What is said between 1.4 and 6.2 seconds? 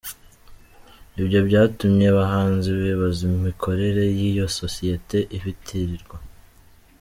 byatumye abahanzi bibaza imikorere y’iyo sosiyete ibitirirwa.